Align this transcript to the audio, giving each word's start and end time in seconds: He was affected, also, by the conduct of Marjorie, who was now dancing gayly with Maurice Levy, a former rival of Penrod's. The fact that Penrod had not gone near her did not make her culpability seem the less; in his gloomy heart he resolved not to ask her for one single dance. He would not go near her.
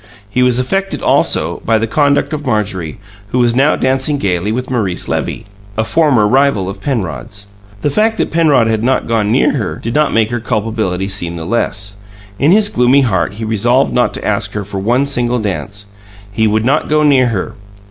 He 0.27 0.41
was 0.41 0.57
affected, 0.57 1.03
also, 1.03 1.61
by 1.63 1.77
the 1.77 1.85
conduct 1.85 2.33
of 2.33 2.43
Marjorie, 2.43 2.97
who 3.27 3.37
was 3.37 3.55
now 3.55 3.75
dancing 3.75 4.17
gayly 4.17 4.51
with 4.51 4.71
Maurice 4.71 5.07
Levy, 5.07 5.45
a 5.77 5.83
former 5.83 6.25
rival 6.27 6.67
of 6.67 6.81
Penrod's. 6.81 7.45
The 7.83 7.91
fact 7.91 8.17
that 8.17 8.31
Penrod 8.31 8.65
had 8.65 8.83
not 8.83 9.07
gone 9.07 9.29
near 9.29 9.53
her 9.57 9.75
did 9.75 9.93
not 9.93 10.11
make 10.11 10.31
her 10.31 10.39
culpability 10.39 11.07
seem 11.07 11.35
the 11.35 11.45
less; 11.45 11.97
in 12.39 12.51
his 12.51 12.67
gloomy 12.67 13.01
heart 13.01 13.33
he 13.33 13.45
resolved 13.45 13.93
not 13.93 14.11
to 14.15 14.25
ask 14.25 14.53
her 14.53 14.65
for 14.65 14.79
one 14.79 15.05
single 15.05 15.37
dance. 15.37 15.85
He 16.33 16.47
would 16.47 16.65
not 16.65 16.89
go 16.89 17.03
near 17.03 17.27
her. 17.27 17.53